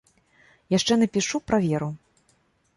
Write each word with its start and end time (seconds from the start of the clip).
Яшчэ 0.77 0.97
напішу 1.03 1.43
пра 1.53 1.57
веру. 1.69 1.89